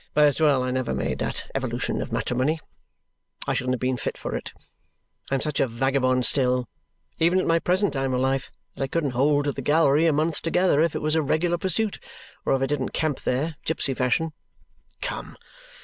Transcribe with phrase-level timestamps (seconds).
[0.15, 2.59] But it's well I never made that evolution of matrimony.
[3.45, 4.51] I shouldn't have been fit for it.
[5.29, 6.67] I am such a vagabond still,
[7.19, 10.11] even at my present time of life, that I couldn't hold to the gallery a
[10.11, 11.99] month together if it was a regular pursuit
[12.47, 14.33] or if I didn't camp there, gipsy fashion.
[15.03, 15.37] Come!